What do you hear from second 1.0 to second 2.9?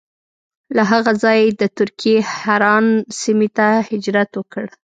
ځایه یې د ترکیې حران